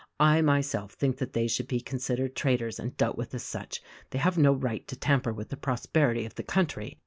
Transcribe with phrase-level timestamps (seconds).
[0.19, 3.83] I myself think that they should be considered trait ors and dealt with as such;
[4.09, 6.97] they have no right to tamper with the prosperity of the country.